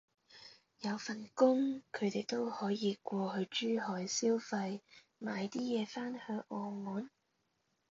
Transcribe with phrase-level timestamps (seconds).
[0.79, 4.81] 有份工，佢哋都可以過去珠海消費
[5.19, 7.11] 買啲嘢返去澳門